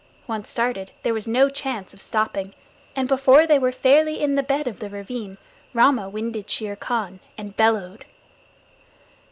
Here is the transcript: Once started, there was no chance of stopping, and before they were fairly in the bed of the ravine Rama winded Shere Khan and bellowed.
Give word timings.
Once 0.25 0.49
started, 0.49 0.89
there 1.03 1.13
was 1.13 1.27
no 1.27 1.47
chance 1.47 1.93
of 1.93 2.01
stopping, 2.01 2.55
and 2.95 3.07
before 3.07 3.45
they 3.45 3.59
were 3.59 3.71
fairly 3.71 4.19
in 4.19 4.33
the 4.33 4.41
bed 4.41 4.67
of 4.67 4.79
the 4.79 4.89
ravine 4.89 5.37
Rama 5.75 6.09
winded 6.09 6.49
Shere 6.49 6.75
Khan 6.75 7.19
and 7.37 7.55
bellowed. 7.55 8.05